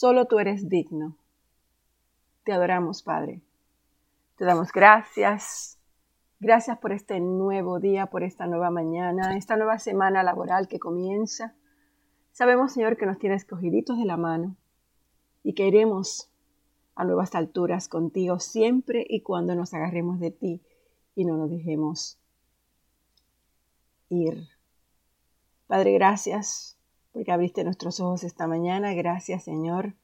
[0.00, 1.14] Solo tú eres digno.
[2.44, 3.42] Te adoramos, Padre.
[4.36, 5.78] Te damos gracias.
[6.38, 11.54] Gracias por este nuevo día, por esta nueva mañana, esta nueva semana laboral que comienza.
[12.32, 14.56] Sabemos, Señor, que nos tienes cogiditos de la mano
[15.42, 16.32] y que iremos
[16.94, 20.62] a nuevas alturas contigo siempre y cuando nos agarremos de ti
[21.14, 22.18] y no nos dejemos
[24.08, 24.48] ir.
[25.66, 26.79] Padre, gracias
[27.12, 28.94] porque abriste nuestros ojos esta mañana.
[28.94, 29.94] Gracias, Señor,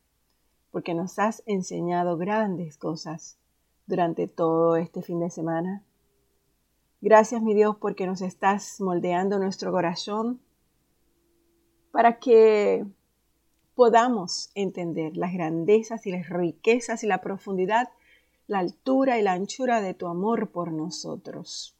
[0.71, 3.39] porque nos has enseñado grandes cosas
[3.87, 5.83] durante todo este fin de semana.
[7.01, 10.41] Gracias, mi Dios, porque nos estás moldeando nuestro corazón
[11.93, 12.85] para que
[13.75, 17.91] podamos entender las grandezas y las riquezas y la profundidad,
[18.47, 21.77] la altura y la anchura de tu amor por nosotros.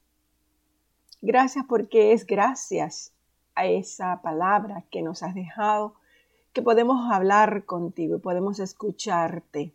[1.21, 3.13] Gracias porque es gracias
[3.57, 5.95] a esa palabra que nos has dejado
[6.53, 9.73] que podemos hablar contigo y podemos escucharte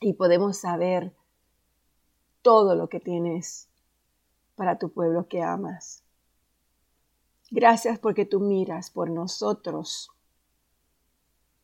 [0.00, 1.12] y podemos saber
[2.42, 3.68] todo lo que tienes
[4.56, 6.02] para tu pueblo que amas.
[7.50, 10.10] Gracias porque tú miras por nosotros.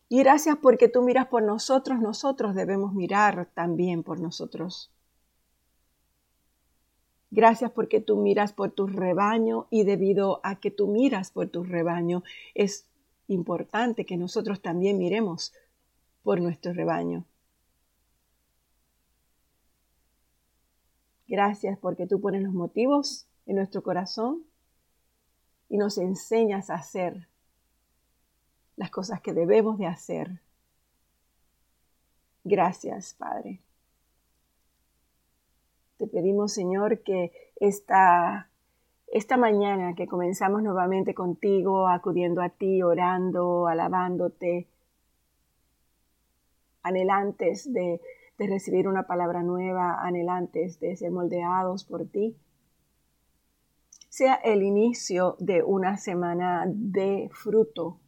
[0.08, 4.90] Y gracias porque tú miras por nosotros, nosotros debemos mirar también por nosotros.
[7.30, 11.62] Gracias porque tú miras por tu rebaño y debido a que tú miras por tu
[11.62, 12.22] rebaño,
[12.54, 12.86] es
[13.26, 15.52] importante que nosotros también miremos
[16.22, 17.24] por nuestro rebaño.
[21.26, 24.44] Gracias porque tú pones los motivos en nuestro corazón
[25.68, 27.28] y nos enseñas a hacer
[28.76, 30.40] las cosas que debemos de hacer.
[32.44, 33.60] Gracias, Padre.
[35.98, 38.50] Te pedimos, Señor, que esta,
[39.08, 44.69] esta mañana que comenzamos nuevamente contigo, acudiendo a ti, orando, alabándote,
[46.84, 48.00] anhelantes de,
[48.38, 52.36] de recibir una palabra nueva, anhelantes de ser moldeados por ti,
[54.09, 57.98] sea el inicio de una semana de fruto,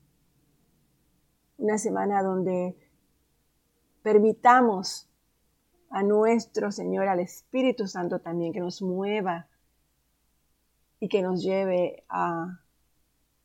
[1.58, 2.76] una semana donde
[4.04, 5.09] permitamos
[5.90, 9.48] a nuestro Señor, al Espíritu Santo también, que nos mueva
[11.00, 12.60] y que nos lleve a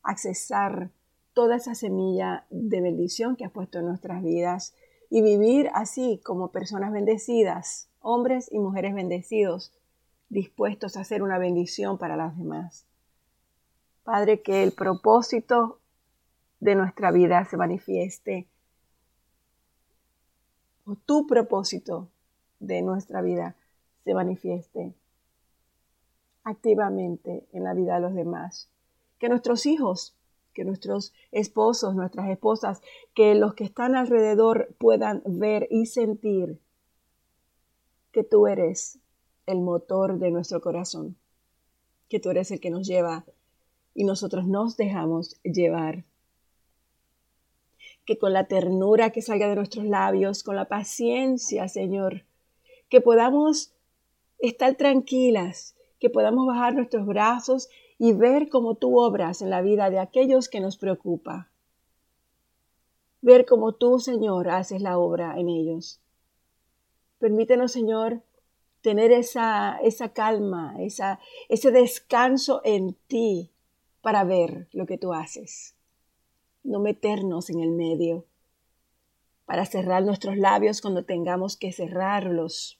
[0.02, 0.90] accesar
[1.34, 4.74] toda esa semilla de bendición que ha puesto en nuestras vidas
[5.10, 9.72] y vivir así como personas bendecidas, hombres y mujeres bendecidos,
[10.28, 12.86] dispuestos a hacer una bendición para las demás.
[14.04, 15.80] Padre, que el propósito
[16.60, 18.48] de nuestra vida se manifieste,
[20.84, 22.08] o tu propósito
[22.60, 23.56] de nuestra vida
[24.04, 24.94] se manifieste
[26.44, 28.70] activamente en la vida de los demás.
[29.18, 30.14] Que nuestros hijos,
[30.54, 32.80] que nuestros esposos, nuestras esposas,
[33.14, 36.60] que los que están alrededor puedan ver y sentir
[38.12, 38.98] que tú eres
[39.46, 41.16] el motor de nuestro corazón,
[42.08, 43.24] que tú eres el que nos lleva
[43.92, 46.04] y nosotros nos dejamos llevar.
[48.04, 52.24] Que con la ternura que salga de nuestros labios, con la paciencia, Señor,
[52.88, 53.72] que podamos
[54.38, 59.90] estar tranquilas, que podamos bajar nuestros brazos y ver cómo tú obras en la vida
[59.90, 61.50] de aquellos que nos preocupa.
[63.22, 66.00] Ver cómo tú, Señor, haces la obra en ellos.
[67.18, 68.22] Permítenos, Señor,
[68.82, 73.50] tener esa, esa calma, esa, ese descanso en ti
[74.02, 75.74] para ver lo que tú haces.
[76.62, 78.26] No meternos en el medio,
[79.46, 82.78] para cerrar nuestros labios cuando tengamos que cerrarlos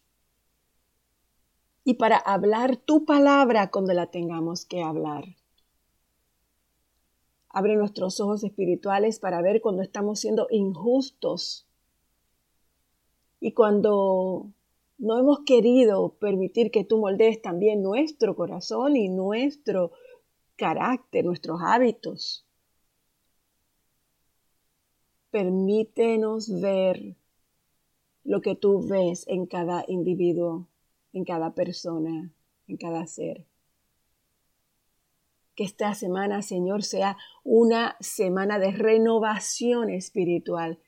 [1.85, 5.25] y para hablar tu palabra cuando la tengamos que hablar.
[7.49, 11.69] Abre nuestros ojos espirituales para ver cuando estamos siendo injustos
[13.39, 14.51] y cuando
[14.99, 19.93] no hemos querido permitir que tú moldees también nuestro corazón y nuestro
[20.57, 22.46] carácter, nuestros hábitos.
[25.37, 27.15] Permítenos ver
[28.25, 30.67] lo que tú ves en cada individuo
[31.13, 32.33] en cada persona,
[32.67, 33.45] en cada ser.
[35.55, 40.79] Que esta semana, Señor, sea una semana de renovación espiritual.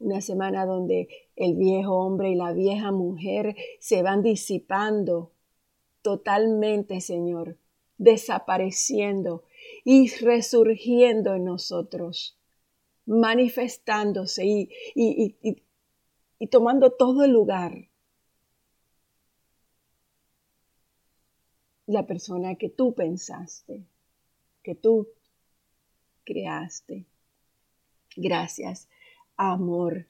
[0.00, 1.06] Una semana donde
[1.36, 5.30] el viejo hombre y la vieja mujer se van disipando
[6.02, 7.56] totalmente, Señor,
[7.98, 9.44] desapareciendo
[9.84, 12.36] y resurgiendo en nosotros,
[13.06, 15.62] manifestándose y, y, y,
[16.38, 17.88] y tomando todo el lugar.
[21.86, 23.84] La persona que tú pensaste,
[24.62, 25.08] que tú
[26.24, 27.06] creaste.
[28.16, 28.88] Gracias,
[29.36, 30.06] amor.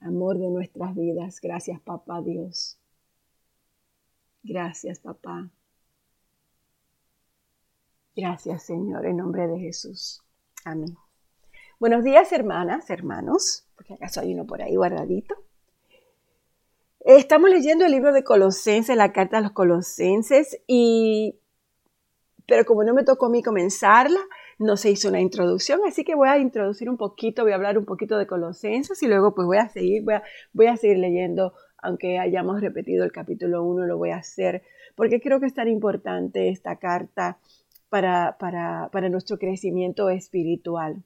[0.00, 1.40] Amor de nuestras vidas.
[1.40, 2.78] Gracias, papá Dios.
[4.42, 5.50] Gracias, papá.
[8.18, 10.24] Gracias, Señor, en nombre de Jesús.
[10.64, 10.96] Amén.
[11.78, 15.36] Buenos días, hermanas, hermanos, porque acaso hay uno por ahí guardadito.
[16.98, 21.38] Estamos leyendo el libro de Colosenses, la carta a los Colosenses, y
[22.44, 24.18] pero como no me tocó a mí comenzarla,
[24.58, 27.78] no se hizo una introducción, así que voy a introducir un poquito, voy a hablar
[27.78, 30.98] un poquito de Colosenses y luego pues voy a seguir, voy a, voy a seguir
[30.98, 34.64] leyendo, aunque hayamos repetido el capítulo 1, lo voy a hacer,
[34.96, 37.38] porque creo que es tan importante esta carta
[37.88, 41.02] para, para, para nuestro crecimiento espiritual.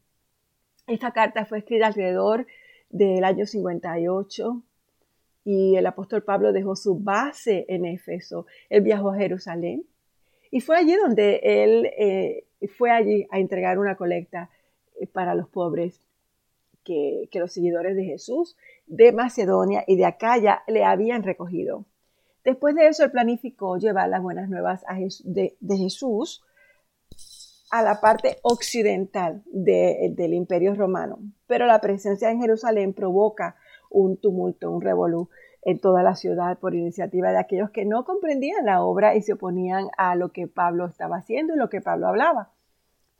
[0.86, 2.46] Esta carta fue escrita alrededor
[2.90, 4.62] del año 58
[5.44, 8.46] y el apóstol Pablo dejó su base en Éfeso.
[8.68, 9.84] Él viajó a Jerusalén
[10.50, 12.44] y fue allí donde él eh,
[12.76, 14.50] fue allí a entregar una colecta
[15.00, 16.00] eh, para los pobres
[16.84, 18.56] que, los seguidores de Jesús
[18.86, 21.86] de Macedonia y de Acaya le habían recogido.
[22.44, 24.84] Después de eso, él planificó llevar las buenas nuevas
[25.24, 26.42] de, Jesús
[27.72, 31.18] a la parte occidental del imperio romano.
[31.46, 33.56] Pero la presencia en Jerusalén provoca
[33.88, 35.30] un tumulto, un revolú
[35.62, 39.32] en toda la ciudad por iniciativa de aquellos que no comprendían la obra y se
[39.32, 42.50] oponían a lo que Pablo estaba haciendo y lo que Pablo hablaba.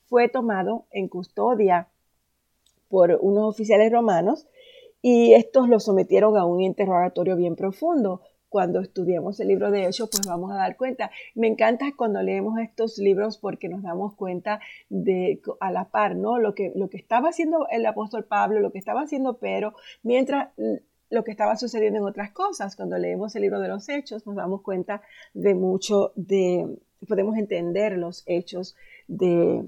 [0.05, 1.89] Fue tomado en custodia
[2.91, 4.47] por unos oficiales romanos
[5.01, 8.21] y estos lo sometieron a un interrogatorio bien profundo.
[8.53, 11.11] Cuando estudiemos el libro de Hechos, pues vamos a dar cuenta.
[11.35, 14.61] Me encanta cuando leemos estos libros porque nos damos cuenta
[14.91, 16.39] de a la par, ¿no?
[16.39, 19.73] Lo que, lo que estaba haciendo el apóstol Pablo, lo que estaba haciendo Pedro,
[20.03, 20.51] mientras
[21.09, 22.77] lo que estaba sucediendo en otras cosas.
[22.77, 25.01] Cuando leemos el libro de los hechos nos damos cuenta
[25.33, 26.77] de mucho de,
[27.09, 28.77] podemos entender los hechos
[29.09, 29.65] de,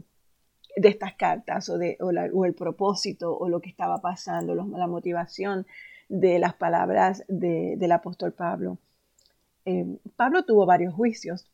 [0.77, 5.67] de estas cartas o, de, o, el propósito o lo que estaba pasando, la motivación
[6.09, 8.79] de las palabras del apóstol Pablo.
[9.65, 11.47] Eh, Pablo tuvo varios juicios,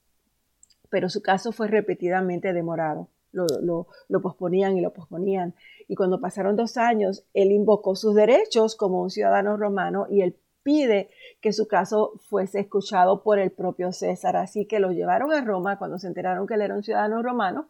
[0.88, 3.08] pero su caso fue repetidamente demorado.
[3.32, 5.54] Lo, lo, lo, posponían y lo posponían
[5.86, 10.36] y cuando pasaron dos años, él invocó sus derechos como un ciudadano romano y él
[10.62, 11.10] pide
[11.40, 14.36] que su caso fuese escuchado por el propio César.
[14.36, 17.68] Así que lo llevaron a Roma cuando se enteraron que él era un ciudadano romano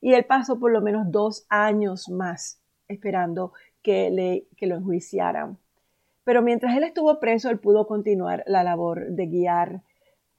[0.00, 3.52] y él pasó por lo menos dos años más esperando
[3.82, 5.58] que, le, que lo enjuiciaran.
[6.26, 9.82] Pero mientras él estuvo preso, él pudo continuar la labor de guiar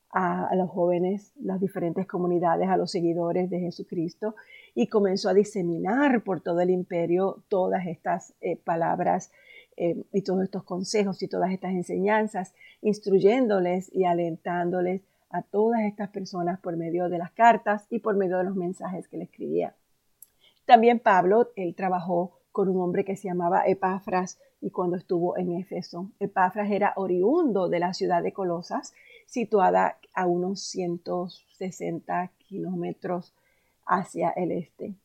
[0.10, 4.36] a, los jóvenes, las diferentes comunidades, a los seguidores de Jesucristo
[4.75, 9.31] y comenzó a diseminar por todo el imperio todas estas eh, palabras
[9.78, 16.10] eh, y todos estos consejos y todas estas enseñanzas, instruyéndoles y alentándoles a todas estas
[16.10, 19.74] personas por medio de las cartas y por medio de los mensajes que le escribía.
[20.66, 25.51] También Pablo, él trabajó con un hombre que se llamaba Epafras y cuando estuvo en
[25.51, 26.09] Éfeso.
[26.19, 28.95] Epafras era oriundo de la ciudad de Colosas
[29.27, 33.36] situada a unos 160 kilómetros
[33.86, 34.95] hacia el este.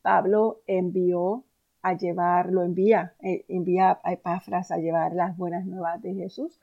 [0.00, 1.42] Pablo envió
[1.82, 6.60] a llevar, lo envía, eh, envía a Epafras a llevar las buenas nuevas de Jesús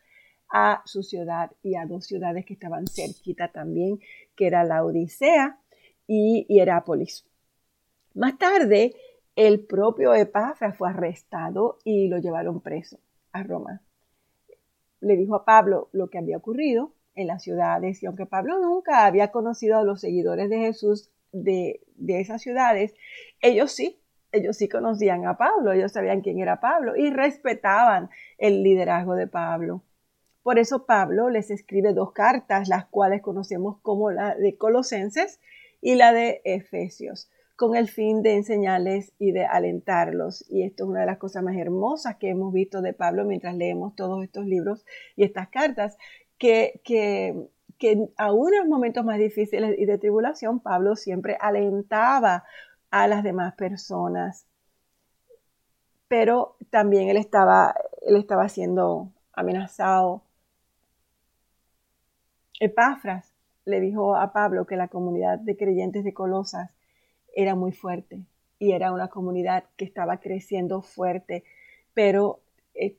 [0.48, 4.00] a su ciudad y a dos ciudades que estaban cerquita también,
[4.38, 5.60] que era la Odisea
[6.08, 7.26] y Hierápolis.
[8.14, 8.96] Más tarde,
[9.36, 13.00] el propio Epafras fue arrestado y lo llevaron preso
[13.32, 13.82] a Roma.
[15.00, 19.06] Le dijo a Pablo lo que había ocurrido en las ciudades y aunque Pablo nunca
[19.06, 22.94] había conocido a los seguidores de Jesús de, esas ciudades,
[23.42, 24.00] ellos sí,
[24.32, 29.28] ellos sí conocían a Pablo, ellos sabían quién era Pablo y respetaban el liderazgo de
[29.28, 29.84] Pablo.
[30.44, 35.40] Por eso Pablo les escribe dos cartas, las cuales conocemos como la de Colosenses
[35.82, 40.46] y la de Efesios con el fin de enseñarles y de alentarlos.
[40.50, 43.56] Y esto es una de las cosas más hermosas que hemos visto de Pablo mientras
[43.56, 45.98] leemos todos estos libros y estas cartas,
[46.38, 52.44] que, que, que aún en momentos más difíciles y de tribulación, Pablo siempre alentaba
[52.92, 54.46] a las demás personas.
[56.08, 60.24] Pero también él estaba, él estaba siendo amenazado.
[62.60, 63.34] Epafras
[63.66, 66.73] le dijo a Pablo que la comunidad de creyentes de Colosas
[67.34, 68.22] era muy fuerte
[68.60, 71.44] y era una comunidad que estaba creciendo fuerte,
[71.94, 72.40] pero
[72.74, 72.96] eh,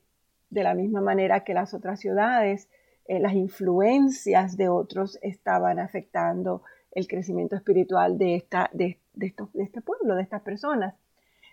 [0.49, 2.69] de la misma manera que las otras ciudades,
[3.07, 9.63] eh, las influencias de otros estaban afectando el crecimiento espiritual de, esta, de, de, de
[9.63, 10.95] este pueblo, de estas personas.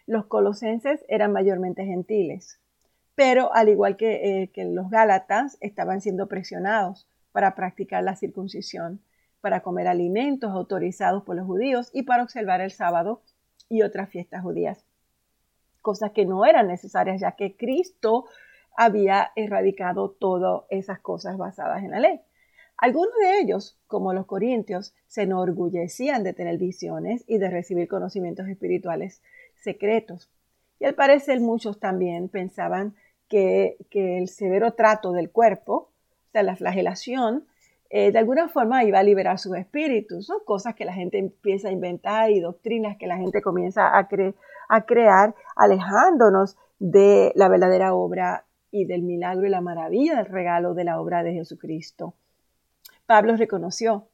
[0.07, 2.61] Los colosenses eran mayormente gentiles,
[3.15, 9.01] pero al igual que, eh, que los gálatas, estaban siendo presionados para practicar la circuncisión
[9.43, 13.21] para comer alimentos autorizados por los judíos y para observar el sábado
[13.69, 14.87] y otras fiestas judías.
[15.83, 18.27] cosas que no eran necesarias ya que Cristo
[18.77, 22.21] había erradicado todas esas cosas basadas en la ley.
[22.77, 28.49] Algunos de ellos, como los corintios, se enorgullecían de tener visiones y de recibir conocimientos
[28.49, 29.23] espirituales
[29.57, 30.31] secretos.
[30.79, 32.95] Y al parecer muchos también pensaban
[33.29, 37.47] que, el severo trato del cuerpo, o sea, la flagelación,
[37.95, 41.69] eh, de alguna forma iba a liberar sus espíritus, son cosas que la gente empieza
[41.69, 44.09] a inventar y doctrinas que la gente comienza a,
[44.69, 50.73] a crear, alejándonos de la verdadera obra y del milagro y la maravilla del regalo
[50.73, 52.15] de la obra de Jesucristo.
[53.05, 54.09] Pablo reconoció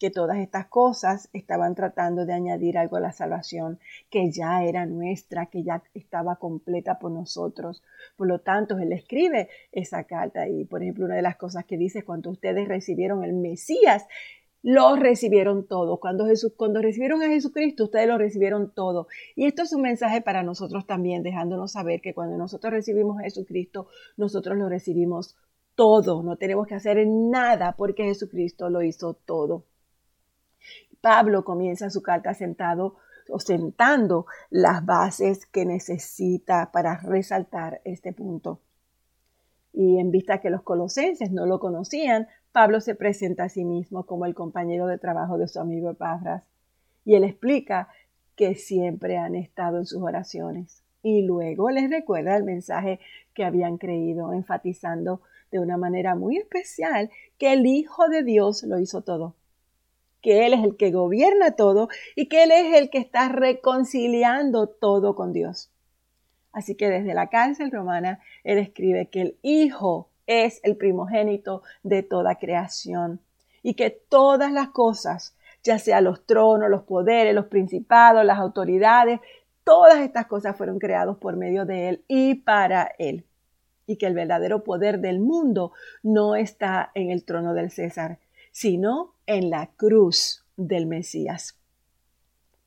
[0.00, 3.78] que todas estas cosas estaban tratando de añadir algo a la salvación,
[4.08, 7.82] que ya era nuestra, que ya estaba completa por nosotros.
[8.16, 11.76] Por lo tanto, él escribe esa carta y, por ejemplo, una de las cosas que
[11.76, 14.06] dice, cuando ustedes recibieron el Mesías,
[14.62, 16.00] lo recibieron todo.
[16.00, 19.06] Cuando, Jesús, cuando recibieron a Jesucristo, ustedes lo recibieron todo.
[19.36, 23.24] Y esto es un mensaje para nosotros también, dejándonos saber que cuando nosotros recibimos a
[23.24, 25.36] Jesucristo, nosotros lo recibimos
[25.74, 26.22] todo.
[26.22, 29.66] No tenemos que hacer nada porque Jesucristo lo hizo todo.
[31.00, 32.96] Pablo comienza su carta sentado
[33.30, 38.60] o sentando las bases que necesita para resaltar este punto.
[39.72, 44.04] Y en vista que los colosenses no lo conocían, Pablo se presenta a sí mismo
[44.04, 46.44] como el compañero de trabajo de su amigo Epafras.
[47.04, 47.88] Y él explica
[48.36, 50.82] que siempre han estado en sus oraciones.
[51.02, 53.00] Y luego les recuerda el mensaje
[53.32, 58.78] que habían creído, enfatizando de una manera muy especial que el Hijo de Dios lo
[58.78, 59.34] hizo todo
[60.20, 64.68] que Él es el que gobierna todo y que Él es el que está reconciliando
[64.68, 65.70] todo con Dios.
[66.52, 72.02] Así que desde la cárcel romana, Él escribe que el Hijo es el primogénito de
[72.02, 73.20] toda creación
[73.62, 79.20] y que todas las cosas, ya sea los tronos, los poderes, los principados, las autoridades,
[79.64, 83.26] todas estas cosas fueron creadas por medio de Él y para Él.
[83.86, 85.72] Y que el verdadero poder del mundo
[86.02, 88.18] no está en el trono del César,
[88.50, 91.56] sino en la cruz del Mesías.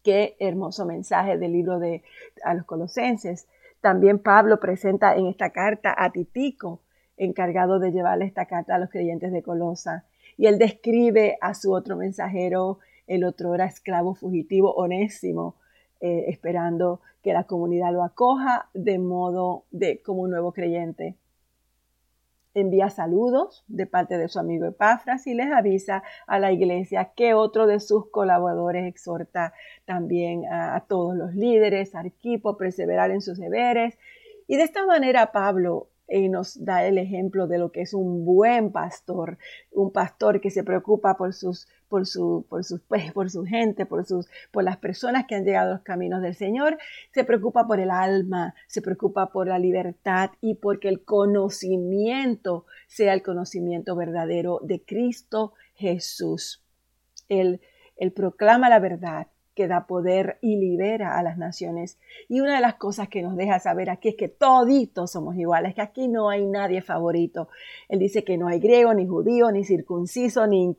[0.03, 2.03] Qué hermoso mensaje del libro de
[2.43, 3.47] a los colosenses.
[3.81, 6.81] También Pablo presenta en esta carta a Titico,
[7.17, 10.05] encargado de llevarle esta carta a los creyentes de Colosa.
[10.37, 15.55] Y él describe a su otro mensajero, el otro era esclavo fugitivo, onésimo,
[16.01, 21.15] eh, esperando que la comunidad lo acoja de modo de como un nuevo creyente
[22.53, 27.33] envía saludos de parte de su amigo Epafras y les avisa a la iglesia que
[27.33, 29.53] otro de sus colaboradores exhorta
[29.85, 33.97] también a, todos los líderes, a equipo, a perseverar en sus deberes.
[34.47, 38.25] Y de esta manera Pablo y nos da el ejemplo de lo que es un
[38.25, 39.37] buen pastor,
[39.71, 43.85] un pastor que se preocupa por sus por su por sus pues, por su gente,
[43.85, 46.77] por sus por las personas que han llegado a los caminos del Señor,
[47.11, 53.13] se preocupa por el alma, se preocupa por la libertad y porque el conocimiento sea
[53.13, 56.63] el conocimiento verdadero de Cristo Jesús.
[57.29, 57.61] Él,
[57.95, 61.99] él proclama la verdad, que da poder y libera a las naciones.
[62.27, 65.75] Y una de las cosas que nos deja saber aquí es que toditos somos iguales,
[65.75, 67.49] que aquí no hay nadie favorito.
[67.89, 70.75] Él dice que no hay griego, ni judío, ni circunciso, ni,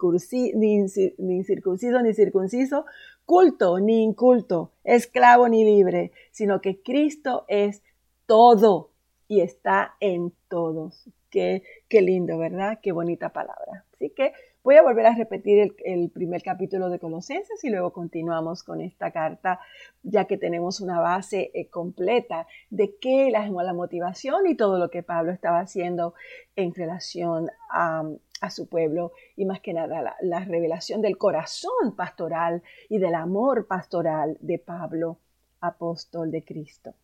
[0.54, 0.84] ni,
[1.18, 2.84] ni circunciso, ni circunciso,
[3.24, 7.82] culto, ni inculto, esclavo, ni libre, sino que Cristo es
[8.26, 8.90] todo
[9.28, 11.08] y está en todos.
[11.30, 12.78] Qué, qué lindo, ¿verdad?
[12.82, 13.84] Qué bonita palabra.
[13.92, 14.32] Así que
[14.64, 19.10] Voy a volver a repetir el, primer capítulo de Colosenses y luego continuamos con esta
[19.10, 19.60] carta,
[20.02, 24.88] ya que tenemos una base eh, completa de qué la, la motivación y todo lo
[24.88, 26.14] que Pablo estaba haciendo
[26.56, 28.04] en relación a,
[28.48, 33.66] su pueblo y más que nada la, la revelación del corazón pastoral y del amor
[33.66, 35.18] pastoral de Pablo,
[35.60, 36.94] apóstol de Cristo.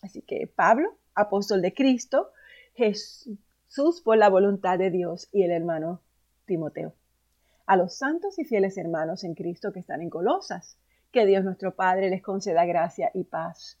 [0.00, 2.32] Así que Pablo, apóstol de Cristo,
[2.74, 6.00] Jesús por la voluntad de Dios y el hermano
[6.44, 6.94] Timoteo.
[7.66, 10.76] A los santos y fieles hermanos en Cristo que están en Colosas,
[11.10, 13.78] que Dios nuestro Padre les conceda gracia y paz.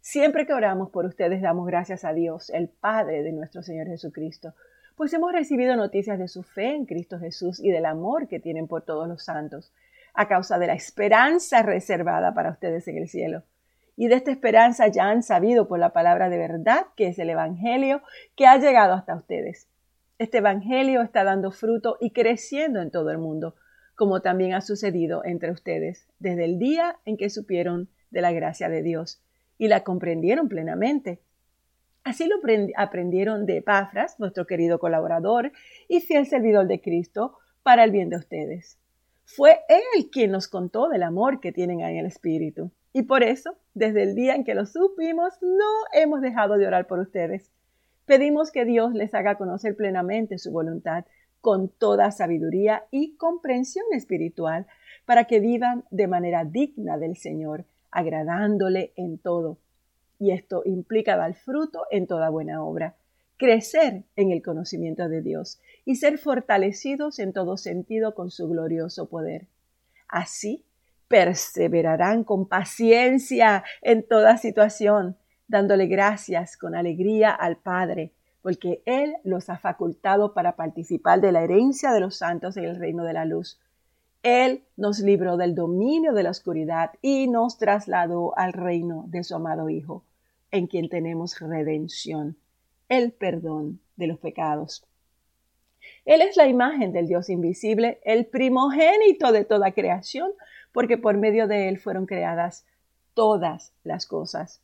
[0.00, 4.54] Siempre que oramos por ustedes damos gracias a Dios, el Padre de nuestro Señor Jesucristo,
[4.96, 8.68] pues hemos recibido noticias de su fe en Cristo Jesús y del amor que tienen
[8.68, 9.72] por todos los santos,
[10.14, 13.42] a causa de la esperanza reservada para ustedes en el cielo.
[13.96, 17.28] Y de esta esperanza ya han sabido por la palabra de verdad, que es el
[17.28, 18.02] Evangelio,
[18.34, 19.68] que ha llegado hasta ustedes
[20.18, 23.54] este Evangelio está dando fruto y creciendo en todo el mundo,
[23.94, 28.68] como también ha sucedido entre ustedes desde el día en que supieron de la gracia
[28.68, 29.22] de Dios
[29.58, 31.20] y la comprendieron plenamente.
[32.04, 32.36] Así lo
[32.76, 35.52] aprendieron de Epafras, nuestro querido colaborador
[35.88, 38.78] y fiel servidor de Cristo, para el bien de ustedes.
[39.24, 43.58] Fue Él quien nos contó del amor que tienen en el Espíritu Y por eso,
[43.74, 47.50] desde el día en que lo supimos, no hemos dejado de orar por ustedes.
[48.06, 51.04] Pedimos que Dios les haga conocer plenamente su voluntad
[51.40, 54.66] con toda sabiduría y comprensión espiritual
[55.04, 59.58] para que vivan de manera digna del Señor, agradándole en todo.
[60.18, 62.94] Y esto implica dar fruto en toda buena obra,
[63.36, 69.08] crecer en el conocimiento de Dios y ser fortalecidos en todo sentido con su glorioso
[69.08, 69.46] poder.
[70.08, 70.64] Así
[71.08, 75.16] perseverarán con paciencia en toda situación,
[75.48, 78.12] dándole gracias con alegría al Padre,
[78.42, 82.76] porque Él los ha facultado para participar de la herencia de los santos en el
[82.76, 83.58] reino de la luz.
[84.22, 89.34] Él nos libró del dominio de la oscuridad y nos trasladó al reino de su
[89.34, 90.04] amado Hijo,
[90.50, 92.36] en quien tenemos redención,
[92.88, 94.84] el perdón de los pecados.
[96.04, 100.32] Él es la imagen del Dios invisible, el primogénito de toda creación,
[100.72, 102.64] porque por medio de Él fueron creadas
[103.14, 104.60] todas las cosas,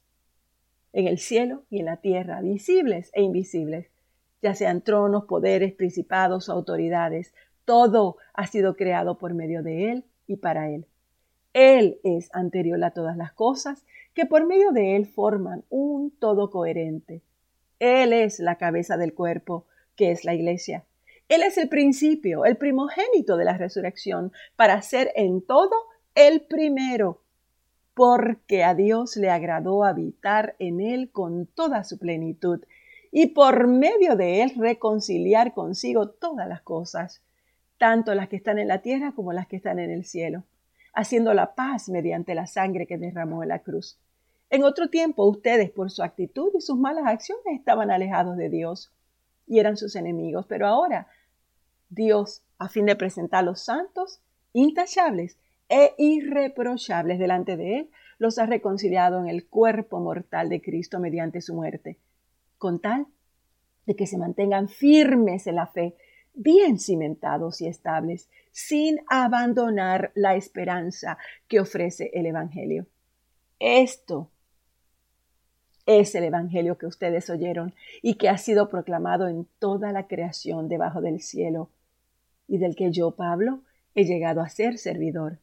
[0.93, 3.89] en el cielo y en la tierra, visibles e invisibles,
[4.43, 7.33] ya sean tronos, poderes, principados autoridades,
[7.65, 10.87] todo ha sido creado por medio de Él y para Él.
[11.53, 13.85] Él es anterior a todas las cosas,
[14.15, 17.23] que por medio de Él forman un todo coherente.
[17.79, 20.85] Él es la cabeza del cuerpo, que es la iglesia.
[21.29, 25.73] Él es el principio, el primogénito de la resurrección, para ser en todo
[26.15, 27.22] el primero,
[27.95, 32.65] porque a Dios le agradó habitar en Él con toda su plenitud,
[33.11, 37.23] y por medio de Él reconciliar consigo todas las cosas
[37.83, 40.45] tanto las que están en la tierra como las que están en el cielo,
[40.95, 43.99] haciendo la paz mediante la sangre que derramó en la cruz.
[44.51, 48.93] En otro tiempo ustedes, por su actitud y sus malas acciones, estaban alejados de Dios
[49.49, 51.09] y eran sus enemigos, pero ahora
[51.91, 54.21] Dios, a fin de presentar los santos,
[54.53, 55.37] intachables
[55.69, 61.41] e irreprochables delante de Él, los ha reconciliado en el cuerpo mortal de Cristo mediante
[61.41, 61.99] su muerte,
[62.59, 63.07] con tal
[63.87, 65.97] de que se mantengan firmes en la fe
[66.35, 72.87] bien cimentados y estables, sin abandonar la esperanza que ofrece el Evangelio.
[73.59, 74.31] Esto
[75.87, 80.69] es el Evangelio que ustedes oyeron y que ha sido proclamado en toda la creación
[80.69, 81.71] debajo del cielo,
[82.49, 83.63] y del que yo, Pablo,
[83.95, 85.39] he llegado a ser servidor.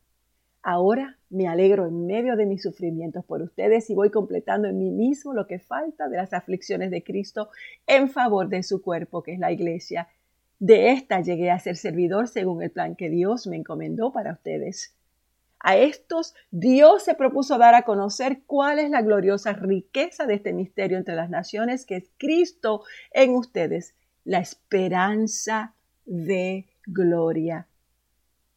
[0.62, 4.92] Ahora me alegro en medio de mis sufrimientos por ustedes y voy completando en mí
[4.92, 7.50] mismo lo que falta de las aflicciones de Cristo
[7.88, 10.10] en favor de su cuerpo, que es la iglesia,
[10.60, 14.94] de esta llegué a ser servidor según el plan que Dios me encomendó para ustedes.
[15.62, 20.52] A estos Dios se propuso dar a conocer cuál es la gloriosa riqueza de este
[20.52, 23.96] misterio entre las naciones, que es Cristo en ustedes,
[24.26, 27.68] la esperanza de gloria.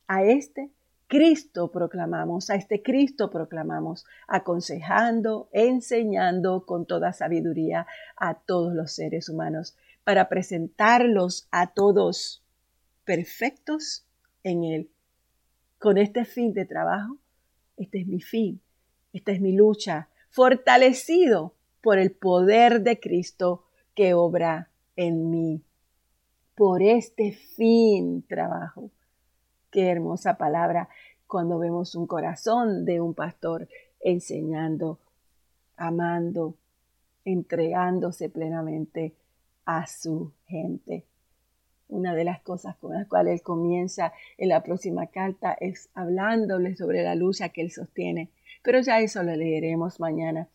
[0.09, 0.71] A este
[1.13, 9.29] Cristo proclamamos, a este Cristo proclamamos, aconsejando, enseñando con toda sabiduría a todos los seres
[9.29, 12.43] humanos para presentarlos a todos
[13.05, 14.07] perfectos
[14.43, 14.91] en Él.
[15.79, 17.19] Con este fin de trabajo,
[17.77, 18.63] este es mi fin,
[19.13, 25.63] esta es mi lucha, fortalecido por el poder de Cristo que obra en mí.
[26.55, 28.91] Por este fin trabajo.
[29.73, 30.91] Qué hermosa palabra
[31.27, 33.69] cuando vemos un corazón de un pastor
[34.01, 34.99] enseñando,
[35.79, 36.57] amando,
[37.25, 39.15] entregándose plenamente
[39.65, 41.07] a su gente.
[41.89, 46.77] Una de las cosas con las cuales él comienza en la próxima carta es hablándole
[46.77, 48.29] sobre la lucha que él sostiene.
[48.63, 50.49] Pero ya eso lo leeremos mañana.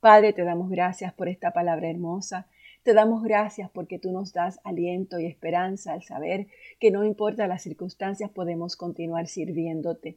[0.00, 2.46] Padre, te damos gracias por esta palabra hermosa.
[2.88, 6.46] Te damos gracias porque tú nos das aliento y esperanza al saber
[6.80, 10.16] que no importa las circunstancias podemos continuar sirviéndote,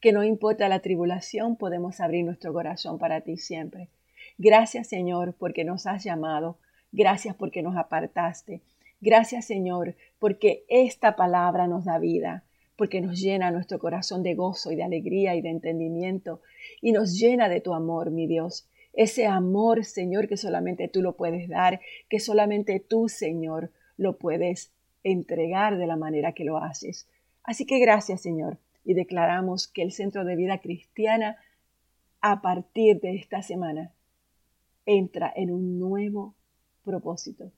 [0.00, 3.88] que no importa la tribulación podemos abrir nuestro corazón para ti siempre.
[4.38, 6.58] Gracias Señor porque nos has llamado
[6.92, 8.60] Gracias porque nos apartaste.
[9.00, 12.44] Gracias Señor porque esta palabra nos da vida,
[12.76, 16.40] porque nos llena nuestro corazón de gozo y de alegría y de entendimiento
[16.80, 18.68] y nos llena de tu amor, mi Dios.
[18.92, 24.72] Ese amor, Señor, que solamente tú lo puedes dar, que solamente tú, Señor, lo puedes
[25.02, 27.08] entregar de la manera que lo haces.
[27.42, 31.36] Así que gracias, Señor, y declaramos que el Centro de Vida Cristiana,
[32.20, 33.92] a partir de esta semana,
[34.86, 36.34] entra en un nuevo
[36.84, 37.50] propósito.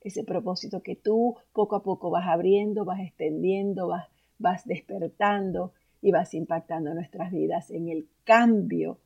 [0.00, 6.12] Ese propósito que tú poco a poco vas abriendo, vas extendiendo, vas, vas despertando y
[6.12, 9.00] vas impactando nuestras vidas en el cambio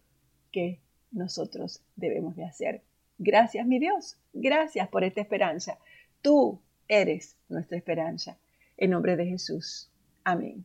[0.53, 0.81] que
[1.13, 2.83] nosotros debemos de hacer.
[3.19, 4.17] Gracias, mi Dios.
[4.33, 5.79] Gracias por esta esperanza.
[6.23, 8.39] Tú eres nuestra esperanza.
[8.77, 9.91] En nombre de Jesús.
[10.25, 10.65] Amén.